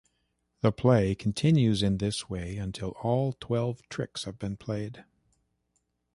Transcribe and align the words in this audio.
The 0.61 0.71
play 0.71 1.13
continues 1.13 1.83
in 1.83 1.99
this 1.99 2.27
way 2.27 2.57
until 2.57 2.97
all 3.03 3.33
twelve 3.33 3.87
tricks 3.87 4.23
have 4.23 4.39
been 4.39 4.57
played. 4.57 5.05